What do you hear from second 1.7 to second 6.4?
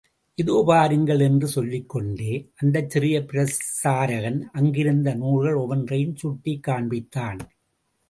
கொண்டே அந்தச் சிறிய பிரசாரகன் அங்கிருந்த நூல்கள் ஒவ்வொன்றையும்